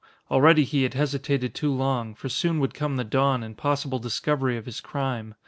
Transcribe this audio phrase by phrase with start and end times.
[0.31, 4.57] Already he had hesitated too long, for soon would come the dawn and possible discovery
[4.57, 5.35] of his crime.